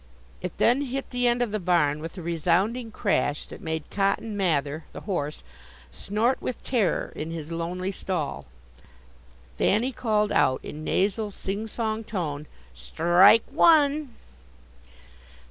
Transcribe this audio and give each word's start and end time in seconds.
It 0.41 0.57
then 0.57 0.81
hit 0.85 1.11
the 1.11 1.27
end 1.27 1.43
of 1.43 1.51
the 1.51 1.59
barn 1.59 1.99
with 1.99 2.17
a 2.17 2.23
resounding 2.23 2.89
crash 2.89 3.45
that 3.45 3.61
made 3.61 3.87
Cotton 3.91 4.35
Mather, 4.35 4.83
the 4.93 5.01
horse, 5.01 5.43
snort 5.91 6.41
with 6.41 6.63
terror 6.63 7.13
in 7.15 7.29
his 7.29 7.51
lonely 7.51 7.91
stall. 7.91 8.47
Thanny 9.57 9.91
called 9.91 10.31
out 10.31 10.59
in 10.65 10.83
nasal, 10.83 11.29
sing 11.29 11.67
song 11.67 12.03
tone: 12.03 12.47
"Strike 12.73 13.43
one!" 13.51 14.15